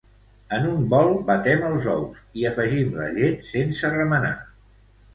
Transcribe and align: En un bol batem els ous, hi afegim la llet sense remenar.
En 0.55 0.63
un 0.69 0.79
bol 0.93 1.13
batem 1.27 1.67
els 1.69 1.91
ous, 1.97 2.23
hi 2.41 2.49
afegim 2.53 2.93
la 3.03 3.13
llet 3.21 3.49
sense 3.55 3.97
remenar. 4.01 4.37